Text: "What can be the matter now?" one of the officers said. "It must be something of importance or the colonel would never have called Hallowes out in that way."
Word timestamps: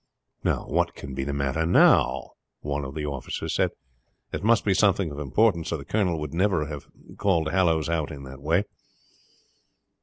"What 0.41 0.95
can 0.95 1.13
be 1.13 1.23
the 1.23 1.31
matter 1.31 1.63
now?" 1.63 2.31
one 2.61 2.83
of 2.85 2.95
the 2.95 3.05
officers 3.05 3.53
said. 3.53 3.69
"It 4.31 4.43
must 4.43 4.65
be 4.65 4.73
something 4.73 5.11
of 5.11 5.19
importance 5.19 5.71
or 5.71 5.77
the 5.77 5.85
colonel 5.85 6.19
would 6.21 6.33
never 6.33 6.65
have 6.65 6.87
called 7.17 7.51
Hallowes 7.51 7.87
out 7.87 8.09
in 8.09 8.23
that 8.23 8.41
way." 8.41 8.63